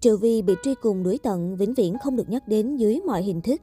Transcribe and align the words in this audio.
Triệu 0.00 0.16
Vi 0.16 0.42
bị 0.42 0.54
truy 0.62 0.74
cùng 0.74 1.02
đuổi 1.02 1.18
tận, 1.22 1.56
vĩnh 1.56 1.74
viễn 1.74 1.96
không 2.04 2.16
được 2.16 2.28
nhắc 2.28 2.48
đến 2.48 2.76
dưới 2.76 3.00
mọi 3.06 3.22
hình 3.22 3.40
thức. 3.40 3.60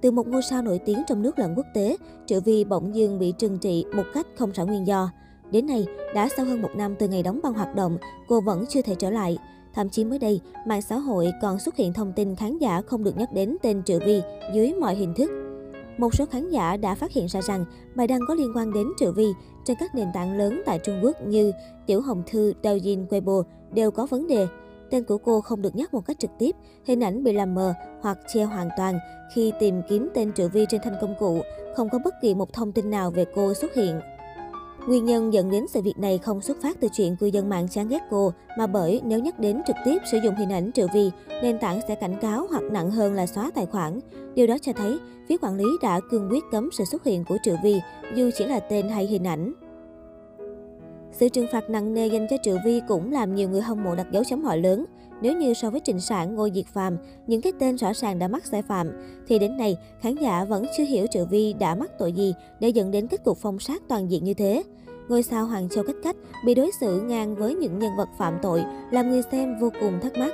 Từ 0.00 0.10
một 0.10 0.28
ngôi 0.28 0.42
sao 0.42 0.62
nổi 0.62 0.78
tiếng 0.78 1.02
trong 1.06 1.22
nước 1.22 1.38
lẫn 1.38 1.54
quốc 1.56 1.66
tế, 1.74 1.96
Triệu 2.26 2.40
Vi 2.40 2.64
bỗng 2.64 2.94
dưng 2.94 3.18
bị 3.18 3.32
trừng 3.38 3.58
trị 3.58 3.84
một 3.96 4.02
cách 4.14 4.26
không 4.36 4.52
rõ 4.52 4.64
nguyên 4.64 4.86
do. 4.86 5.10
Đến 5.50 5.66
nay, 5.66 5.86
đã 6.14 6.28
sau 6.36 6.46
hơn 6.46 6.62
một 6.62 6.70
năm 6.76 6.94
từ 6.98 7.08
ngày 7.08 7.22
đóng 7.22 7.40
băng 7.42 7.52
hoạt 7.52 7.74
động, 7.74 7.98
cô 8.28 8.40
vẫn 8.40 8.64
chưa 8.68 8.82
thể 8.82 8.94
trở 8.94 9.10
lại. 9.10 9.38
Thậm 9.74 9.88
chí 9.88 10.04
mới 10.04 10.18
đây, 10.18 10.40
mạng 10.66 10.82
xã 10.82 10.98
hội 10.98 11.32
còn 11.42 11.58
xuất 11.58 11.76
hiện 11.76 11.92
thông 11.92 12.12
tin 12.16 12.36
khán 12.36 12.58
giả 12.58 12.82
không 12.86 13.04
được 13.04 13.16
nhắc 13.16 13.32
đến 13.32 13.56
tên 13.62 13.82
Triệu 13.84 13.98
Vi 14.06 14.22
dưới 14.54 14.74
mọi 14.74 14.94
hình 14.94 15.14
thức. 15.14 15.30
Một 15.98 16.14
số 16.14 16.26
khán 16.26 16.50
giả 16.50 16.76
đã 16.76 16.94
phát 16.94 17.12
hiện 17.12 17.26
ra 17.26 17.40
rằng 17.40 17.64
bài 17.94 18.06
đăng 18.06 18.20
có 18.28 18.34
liên 18.34 18.52
quan 18.56 18.72
đến 18.72 18.86
Triệu 18.98 19.12
Vi 19.12 19.26
trên 19.64 19.76
các 19.80 19.94
nền 19.94 20.08
tảng 20.14 20.38
lớn 20.38 20.62
tại 20.66 20.78
Trung 20.84 21.00
Quốc 21.02 21.26
như 21.26 21.52
Tiểu 21.86 22.00
Hồng 22.00 22.22
Thư, 22.26 22.52
Douyin, 22.64 23.06
Weibo 23.06 23.42
đều 23.72 23.90
có 23.90 24.06
vấn 24.06 24.26
đề. 24.26 24.46
Tên 24.90 25.04
của 25.04 25.18
cô 25.18 25.40
không 25.40 25.62
được 25.62 25.76
nhắc 25.76 25.94
một 25.94 26.06
cách 26.06 26.18
trực 26.18 26.30
tiếp, 26.38 26.56
hình 26.84 27.00
ảnh 27.00 27.24
bị 27.24 27.32
làm 27.32 27.54
mờ 27.54 27.74
hoặc 28.00 28.18
che 28.34 28.44
hoàn 28.44 28.68
toàn 28.76 28.98
khi 29.34 29.52
tìm 29.60 29.82
kiếm 29.88 30.08
tên 30.14 30.32
Triệu 30.32 30.48
Vi 30.48 30.66
trên 30.68 30.80
thanh 30.84 30.96
công 31.00 31.14
cụ, 31.18 31.40
không 31.76 31.88
có 31.88 31.98
bất 32.04 32.14
kỳ 32.22 32.34
một 32.34 32.52
thông 32.52 32.72
tin 32.72 32.90
nào 32.90 33.10
về 33.10 33.24
cô 33.34 33.54
xuất 33.54 33.74
hiện. 33.74 34.00
Nguyên 34.88 35.04
nhân 35.04 35.32
dẫn 35.32 35.50
đến 35.50 35.66
sự 35.68 35.82
việc 35.82 35.98
này 35.98 36.18
không 36.18 36.40
xuất 36.40 36.62
phát 36.62 36.80
từ 36.80 36.88
chuyện 36.96 37.16
cư 37.16 37.26
dân 37.26 37.48
mạng 37.48 37.68
chán 37.70 37.88
ghét 37.88 38.00
cô, 38.10 38.32
mà 38.58 38.66
bởi 38.66 39.00
nếu 39.04 39.18
nhắc 39.18 39.38
đến 39.38 39.62
trực 39.66 39.76
tiếp 39.84 39.98
sử 40.10 40.18
dụng 40.24 40.34
hình 40.34 40.52
ảnh 40.52 40.70
Triệu 40.74 40.86
Vi, 40.94 41.10
nền 41.42 41.58
tảng 41.58 41.80
sẽ 41.88 41.94
cảnh 41.94 42.16
cáo 42.20 42.46
hoặc 42.50 42.62
nặng 42.62 42.90
hơn 42.90 43.14
là 43.14 43.26
xóa 43.26 43.50
tài 43.54 43.66
khoản. 43.66 44.00
Điều 44.34 44.46
đó 44.46 44.56
cho 44.62 44.72
thấy 44.72 44.98
phía 45.28 45.36
quản 45.36 45.56
lý 45.56 45.64
đã 45.82 46.00
cương 46.10 46.28
quyết 46.30 46.44
cấm 46.50 46.68
sự 46.72 46.84
xuất 46.84 47.04
hiện 47.04 47.24
của 47.28 47.36
Triệu 47.42 47.56
Vi, 47.62 47.80
dù 48.14 48.30
chỉ 48.38 48.44
là 48.44 48.60
tên 48.60 48.88
hay 48.88 49.06
hình 49.06 49.26
ảnh. 49.26 49.52
Sự 51.20 51.28
trừng 51.28 51.46
phạt 51.52 51.70
nặng 51.70 51.94
nề 51.94 52.06
dành 52.06 52.26
cho 52.30 52.36
Triệu 52.42 52.56
Vi 52.64 52.80
cũng 52.88 53.12
làm 53.12 53.34
nhiều 53.34 53.48
người 53.48 53.60
hâm 53.60 53.84
mộ 53.84 53.94
đặt 53.94 54.06
dấu 54.12 54.24
chấm 54.24 54.44
hỏi 54.44 54.58
lớn. 54.58 54.84
Nếu 55.22 55.36
như 55.36 55.54
so 55.54 55.70
với 55.70 55.80
Trịnh 55.84 56.00
Sản, 56.00 56.34
Ngô 56.34 56.48
Diệt 56.54 56.66
phạm 56.66 56.96
những 57.26 57.40
cái 57.40 57.52
tên 57.58 57.78
rõ 57.78 57.92
ràng 57.94 58.18
đã 58.18 58.28
mắc 58.28 58.46
sai 58.46 58.62
phạm, 58.62 58.90
thì 59.28 59.38
đến 59.38 59.56
nay 59.56 59.76
khán 60.00 60.14
giả 60.14 60.44
vẫn 60.44 60.66
chưa 60.76 60.84
hiểu 60.84 61.06
Triệu 61.10 61.24
Vi 61.24 61.52
đã 61.52 61.74
mắc 61.74 61.90
tội 61.98 62.12
gì 62.12 62.34
để 62.60 62.68
dẫn 62.68 62.90
đến 62.90 63.06
kết 63.06 63.24
cục 63.24 63.38
phong 63.38 63.58
sát 63.58 63.82
toàn 63.88 64.10
diện 64.10 64.24
như 64.24 64.34
thế. 64.34 64.62
Ngôi 65.08 65.22
sao 65.22 65.46
Hoàng 65.46 65.68
Châu 65.68 65.84
Cách 65.84 65.96
Cách 66.04 66.16
bị 66.44 66.54
đối 66.54 66.70
xử 66.80 67.00
ngang 67.00 67.34
với 67.34 67.54
những 67.54 67.78
nhân 67.78 67.96
vật 67.96 68.08
phạm 68.18 68.38
tội 68.42 68.64
làm 68.90 69.10
người 69.10 69.22
xem 69.32 69.58
vô 69.58 69.70
cùng 69.80 70.00
thắc 70.02 70.18
mắc. 70.18 70.32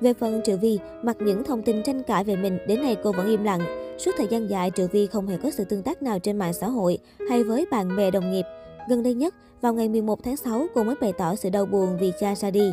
Về 0.00 0.14
phần 0.14 0.40
Triệu 0.44 0.56
Vi, 0.56 0.78
mặc 1.02 1.16
những 1.20 1.44
thông 1.44 1.62
tin 1.62 1.82
tranh 1.82 2.02
cãi 2.02 2.24
về 2.24 2.36
mình, 2.36 2.58
đến 2.66 2.82
nay 2.82 2.96
cô 3.04 3.12
vẫn 3.12 3.26
im 3.26 3.44
lặng. 3.44 3.60
Suốt 3.98 4.10
thời 4.18 4.26
gian 4.30 4.50
dài, 4.50 4.70
Triệu 4.76 4.86
Vi 4.86 5.06
không 5.06 5.26
hề 5.26 5.36
có 5.36 5.50
sự 5.50 5.64
tương 5.64 5.82
tác 5.82 6.02
nào 6.02 6.18
trên 6.18 6.36
mạng 6.36 6.52
xã 6.52 6.68
hội 6.68 6.98
hay 7.28 7.44
với 7.44 7.66
bạn 7.70 7.96
bè 7.96 8.10
đồng 8.10 8.32
nghiệp. 8.32 8.44
Gần 8.88 9.02
đây 9.02 9.14
nhất, 9.14 9.34
vào 9.60 9.74
ngày 9.74 9.88
11 9.88 10.24
tháng 10.24 10.36
6, 10.36 10.66
cô 10.74 10.82
mới 10.82 10.94
bày 11.00 11.12
tỏ 11.18 11.34
sự 11.34 11.50
đau 11.50 11.66
buồn 11.66 11.96
vì 12.00 12.12
cha 12.20 12.34
ra 12.34 12.50
đi. 12.50 12.72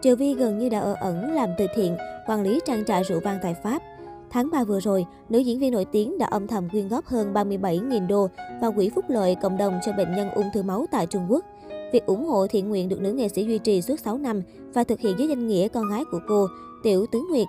Triệu 0.00 0.16
Vi 0.16 0.34
gần 0.34 0.58
như 0.58 0.68
đã 0.68 0.80
ở 0.80 0.94
ẩn 1.00 1.34
làm 1.34 1.48
từ 1.58 1.66
thiện, 1.74 1.96
quản 2.26 2.42
lý 2.42 2.60
trang 2.66 2.84
trại 2.84 3.02
rượu 3.04 3.20
vang 3.20 3.38
tại 3.42 3.54
Pháp. 3.62 3.82
Tháng 4.30 4.50
3 4.50 4.64
vừa 4.64 4.80
rồi, 4.80 5.06
nữ 5.28 5.38
diễn 5.38 5.58
viên 5.58 5.72
nổi 5.72 5.84
tiếng 5.84 6.18
đã 6.18 6.26
âm 6.26 6.46
thầm 6.46 6.68
quyên 6.68 6.88
góp 6.88 7.06
hơn 7.06 7.32
37.000 7.32 8.06
đô 8.06 8.28
vào 8.60 8.72
quỹ 8.72 8.90
phúc 8.94 9.04
lợi 9.08 9.36
cộng 9.42 9.56
đồng 9.56 9.78
cho 9.86 9.92
bệnh 9.92 10.14
nhân 10.14 10.30
ung 10.30 10.46
thư 10.54 10.62
máu 10.62 10.86
tại 10.90 11.06
Trung 11.06 11.26
Quốc. 11.28 11.44
Việc 11.92 12.06
ủng 12.06 12.24
hộ 12.24 12.46
thiện 12.46 12.68
nguyện 12.68 12.88
được 12.88 13.00
nữ 13.00 13.12
nghệ 13.12 13.28
sĩ 13.28 13.44
duy 13.44 13.58
trì 13.58 13.82
suốt 13.82 14.00
6 14.00 14.18
năm 14.18 14.42
và 14.74 14.84
thực 14.84 15.00
hiện 15.00 15.18
dưới 15.18 15.28
danh 15.28 15.48
nghĩa 15.48 15.68
con 15.68 15.90
gái 15.90 16.04
của 16.10 16.20
cô, 16.28 16.46
Tiểu 16.82 17.06
Tứ 17.12 17.22
Nguyệt. 17.30 17.46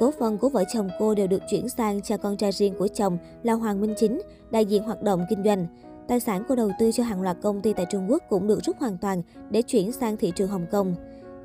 Cổ 0.00 0.10
phần 0.18 0.38
của 0.38 0.48
vợ 0.48 0.64
chồng 0.72 0.88
cô 0.98 1.14
đều 1.14 1.26
được 1.26 1.42
chuyển 1.50 1.68
sang 1.68 2.00
cho 2.02 2.16
con 2.16 2.36
trai 2.36 2.52
riêng 2.52 2.74
của 2.78 2.88
chồng 2.88 3.18
là 3.42 3.52
Hoàng 3.52 3.80
Minh 3.80 3.94
Chính, 3.96 4.20
đại 4.50 4.64
diện 4.64 4.82
hoạt 4.82 5.02
động 5.02 5.26
kinh 5.30 5.44
doanh. 5.44 5.66
Tài 6.10 6.20
sản 6.20 6.42
cô 6.48 6.54
đầu 6.54 6.70
tư 6.78 6.92
cho 6.92 7.02
hàng 7.02 7.22
loạt 7.22 7.36
công 7.42 7.60
ty 7.62 7.72
tại 7.72 7.86
Trung 7.90 8.10
Quốc 8.10 8.22
cũng 8.28 8.46
được 8.46 8.58
rút 8.64 8.76
hoàn 8.78 8.98
toàn 8.98 9.22
để 9.50 9.62
chuyển 9.62 9.92
sang 9.92 10.16
thị 10.16 10.32
trường 10.36 10.48
Hồng 10.48 10.66
Kông. 10.70 10.94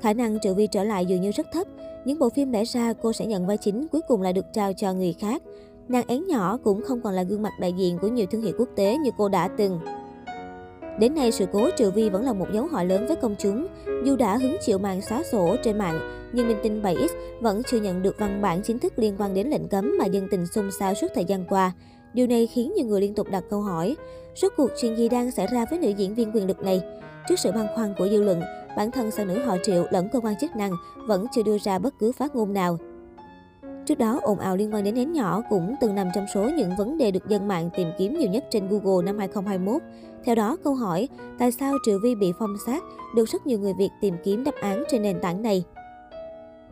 Khả 0.00 0.12
năng 0.12 0.40
Triệu 0.40 0.54
Vi 0.54 0.66
trở 0.66 0.84
lại 0.84 1.06
dường 1.06 1.20
như 1.20 1.30
rất 1.30 1.46
thấp. 1.52 1.66
Những 2.04 2.18
bộ 2.18 2.28
phim 2.28 2.52
lẽ 2.52 2.64
ra 2.64 2.92
cô 3.02 3.12
sẽ 3.12 3.26
nhận 3.26 3.46
vai 3.46 3.56
chính 3.56 3.88
cuối 3.88 4.00
cùng 4.08 4.22
lại 4.22 4.32
được 4.32 4.44
trao 4.52 4.72
cho 4.72 4.92
người 4.92 5.12
khác. 5.12 5.42
Nàng 5.88 6.04
én 6.08 6.26
nhỏ 6.26 6.58
cũng 6.64 6.82
không 6.84 7.00
còn 7.00 7.14
là 7.14 7.22
gương 7.22 7.42
mặt 7.42 7.52
đại 7.60 7.72
diện 7.72 7.98
của 7.98 8.08
nhiều 8.08 8.26
thương 8.26 8.42
hiệu 8.42 8.52
quốc 8.58 8.68
tế 8.76 8.96
như 8.96 9.10
cô 9.18 9.28
đã 9.28 9.48
từng. 9.48 9.80
Đến 11.00 11.14
nay, 11.14 11.32
sự 11.32 11.46
cố 11.52 11.70
Triệu 11.76 11.90
Vi 11.90 12.08
vẫn 12.08 12.24
là 12.24 12.32
một 12.32 12.46
dấu 12.52 12.66
hỏi 12.66 12.86
lớn 12.86 13.06
với 13.06 13.16
công 13.16 13.34
chúng. 13.38 13.66
Dù 14.04 14.16
đã 14.16 14.36
hứng 14.36 14.56
chịu 14.66 14.78
màn 14.78 15.00
xóa 15.00 15.22
sổ 15.32 15.56
trên 15.64 15.78
mạng, 15.78 16.00
nhưng 16.32 16.48
Minh 16.48 16.58
Tinh 16.62 16.82
7X 16.82 17.08
vẫn 17.40 17.62
chưa 17.70 17.80
nhận 17.80 18.02
được 18.02 18.16
văn 18.18 18.42
bản 18.42 18.62
chính 18.62 18.78
thức 18.78 18.92
liên 18.96 19.14
quan 19.18 19.34
đến 19.34 19.48
lệnh 19.48 19.68
cấm 19.68 19.98
mà 19.98 20.06
dân 20.06 20.28
tình 20.30 20.46
xôn 20.46 20.70
xao 20.70 20.94
suốt 20.94 21.08
thời 21.14 21.24
gian 21.24 21.44
qua. 21.48 21.72
Điều 22.16 22.26
này 22.26 22.46
khiến 22.46 22.72
nhiều 22.76 22.86
người 22.86 23.00
liên 23.00 23.14
tục 23.14 23.30
đặt 23.30 23.44
câu 23.50 23.60
hỏi, 23.60 23.96
rốt 24.34 24.52
cuộc 24.56 24.70
chuyện 24.80 24.96
gì 24.96 25.08
đang 25.08 25.30
xảy 25.30 25.46
ra 25.46 25.64
với 25.70 25.78
nữ 25.78 25.88
diễn 25.88 26.14
viên 26.14 26.32
quyền 26.32 26.46
lực 26.46 26.62
này? 26.62 26.80
Trước 27.28 27.38
sự 27.38 27.52
băn 27.52 27.66
khoăn 27.74 27.94
của 27.98 28.08
dư 28.08 28.22
luận, 28.22 28.40
bản 28.76 28.90
thân 28.90 29.10
sao 29.10 29.26
nữ 29.26 29.38
họ 29.38 29.56
Triệu 29.62 29.86
lẫn 29.90 30.08
cơ 30.12 30.20
quan 30.20 30.34
chức 30.40 30.56
năng 30.56 30.72
vẫn 31.06 31.26
chưa 31.34 31.42
đưa 31.42 31.58
ra 31.58 31.78
bất 31.78 31.94
cứ 31.98 32.12
phát 32.12 32.36
ngôn 32.36 32.52
nào. 32.52 32.78
Trước 33.86 33.98
đó, 33.98 34.20
ồn 34.22 34.38
ào 34.38 34.56
liên 34.56 34.74
quan 34.74 34.84
đến 34.84 34.94
nén 34.94 35.12
nhỏ 35.12 35.42
cũng 35.50 35.74
từng 35.80 35.94
nằm 35.94 36.08
trong 36.14 36.26
số 36.34 36.50
những 36.56 36.70
vấn 36.78 36.98
đề 36.98 37.10
được 37.10 37.28
dân 37.28 37.48
mạng 37.48 37.70
tìm 37.76 37.88
kiếm 37.98 38.18
nhiều 38.18 38.30
nhất 38.30 38.44
trên 38.50 38.68
Google 38.68 39.04
năm 39.04 39.18
2021. 39.18 39.82
Theo 40.24 40.34
đó, 40.34 40.56
câu 40.64 40.74
hỏi 40.74 41.08
tại 41.38 41.52
sao 41.52 41.74
Triệu 41.86 41.98
Vi 42.02 42.14
bị 42.14 42.32
phong 42.38 42.56
sát 42.66 42.82
được 43.16 43.28
rất 43.28 43.46
nhiều 43.46 43.58
người 43.58 43.72
Việt 43.78 43.90
tìm 44.00 44.14
kiếm 44.24 44.44
đáp 44.44 44.54
án 44.60 44.84
trên 44.90 45.02
nền 45.02 45.20
tảng 45.20 45.42
này. 45.42 45.64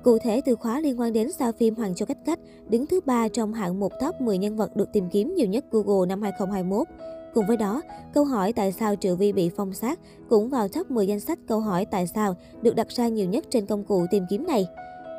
Cụ 0.04 0.18
thể, 0.18 0.40
từ 0.44 0.56
khóa 0.56 0.80
liên 0.80 1.00
quan 1.00 1.12
đến 1.12 1.32
sao 1.32 1.52
phim 1.52 1.74
Hoàng 1.74 1.94
Châu 1.94 2.06
Cách 2.06 2.18
Cách 2.26 2.38
đứng 2.68 2.86
thứ 2.86 3.00
ba 3.06 3.28
trong 3.28 3.54
hạng 3.54 3.80
mục 3.80 3.92
top 4.00 4.20
10 4.20 4.38
nhân 4.38 4.56
vật 4.56 4.76
được 4.76 4.92
tìm 4.92 5.08
kiếm 5.10 5.34
nhiều 5.34 5.46
nhất 5.46 5.64
Google 5.70 6.08
năm 6.08 6.22
2021. 6.22 6.86
Cùng 7.34 7.46
với 7.46 7.56
đó, 7.56 7.82
câu 8.14 8.24
hỏi 8.24 8.52
tại 8.52 8.72
sao 8.72 8.96
Triệu 8.96 9.16
Vi 9.16 9.32
bị 9.32 9.50
phong 9.56 9.72
sát 9.72 9.98
cũng 10.28 10.48
vào 10.48 10.68
top 10.68 10.90
10 10.90 11.06
danh 11.06 11.20
sách 11.20 11.38
câu 11.48 11.60
hỏi 11.60 11.84
tại 11.84 12.06
sao 12.06 12.36
được 12.62 12.76
đặt 12.76 12.88
ra 12.88 13.08
nhiều 13.08 13.28
nhất 13.28 13.44
trên 13.50 13.66
công 13.66 13.84
cụ 13.84 14.06
tìm 14.10 14.24
kiếm 14.30 14.46
này. 14.46 14.66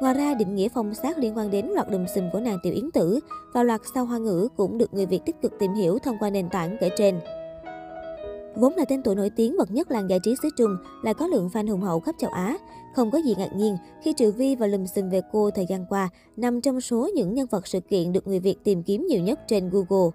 Ngoài 0.01 0.13
ra, 0.13 0.33
định 0.33 0.55
nghĩa 0.55 0.69
phong 0.69 0.93
sát 0.93 1.17
liên 1.17 1.37
quan 1.37 1.51
đến 1.51 1.65
loạt 1.67 1.89
đùm 1.91 2.05
xùm 2.15 2.23
của 2.33 2.39
nàng 2.39 2.57
Tiểu 2.63 2.73
Yến 2.73 2.91
Tử 2.91 3.19
và 3.53 3.63
loạt 3.63 3.81
sao 3.95 4.05
hoa 4.05 4.17
ngữ 4.17 4.47
cũng 4.57 4.77
được 4.77 4.93
người 4.93 5.05
Việt 5.05 5.21
tích 5.25 5.41
cực 5.41 5.53
tìm 5.59 5.73
hiểu 5.73 5.99
thông 5.99 6.17
qua 6.19 6.29
nền 6.29 6.49
tảng 6.49 6.77
kể 6.79 6.89
trên. 6.97 7.19
Vốn 8.55 8.73
là 8.75 8.85
tên 8.85 9.03
tuổi 9.03 9.15
nổi 9.15 9.29
tiếng 9.29 9.57
bậc 9.57 9.71
nhất 9.71 9.91
làng 9.91 10.09
giải 10.09 10.19
trí 10.23 10.35
xứ 10.43 10.49
Trung, 10.57 10.77
lại 11.03 11.13
có 11.13 11.27
lượng 11.27 11.49
fan 11.53 11.69
hùng 11.69 11.81
hậu 11.81 11.99
khắp 11.99 12.15
châu 12.19 12.31
Á. 12.31 12.57
Không 12.95 13.11
có 13.11 13.17
gì 13.17 13.35
ngạc 13.37 13.55
nhiên 13.55 13.77
khi 14.03 14.13
Trừ 14.13 14.31
Vi 14.31 14.55
và 14.55 14.67
lùm 14.67 14.85
xùm 14.85 15.09
về 15.09 15.21
cô 15.31 15.51
thời 15.51 15.65
gian 15.69 15.85
qua 15.89 16.09
nằm 16.37 16.61
trong 16.61 16.81
số 16.81 17.09
những 17.15 17.33
nhân 17.33 17.47
vật 17.51 17.67
sự 17.67 17.79
kiện 17.79 18.13
được 18.13 18.27
người 18.27 18.39
Việt 18.39 18.63
tìm 18.63 18.83
kiếm 18.83 19.07
nhiều 19.09 19.21
nhất 19.21 19.39
trên 19.47 19.69
Google. 19.69 20.11